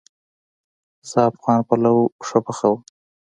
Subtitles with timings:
[1.09, 1.95] زه افغان پلو
[2.27, 2.79] ښه پخوم